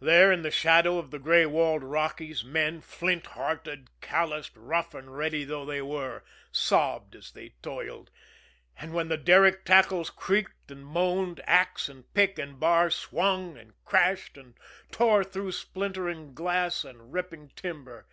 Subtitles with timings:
[0.00, 5.16] There in the shadow of the gray walled Rockies, men, flint hearted, calloused, rough and
[5.16, 8.10] ready though they were, sobbed as they toiled;
[8.78, 13.72] and while the derrick tackles creaked and moaned, axe and pick and bar swung and
[13.86, 14.56] crashed and
[14.90, 18.06] tore through splintering glass and ripping timber.